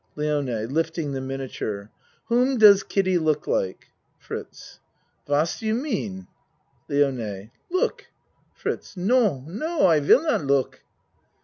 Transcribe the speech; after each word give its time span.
LIONE 0.15 0.67
(Lifting 0.73 1.11
the 1.11 1.21
miniature.) 1.21 1.91
Whom 2.25 2.57
does 2.57 2.81
Kiddie 2.81 3.19
look 3.19 3.45
like? 3.45 3.89
FRITZ 4.17 4.79
What 5.27 5.55
do 5.59 5.67
you 5.67 5.75
mean? 5.75 6.25
LIONE 6.89 7.51
Look. 7.69 8.05
FRITZ 8.55 8.97
No, 8.97 9.43
no 9.47 9.85
I 9.85 9.99
will 9.99 10.23
not 10.23 10.43
look. 10.43 10.81